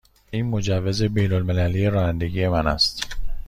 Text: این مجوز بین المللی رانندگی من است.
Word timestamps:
این 0.31 0.45
مجوز 0.45 1.03
بین 1.03 1.33
المللی 1.33 1.89
رانندگی 1.89 2.47
من 2.47 2.67
است. 2.67 3.05